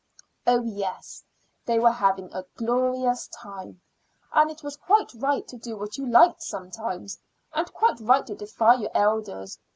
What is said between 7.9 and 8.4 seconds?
right to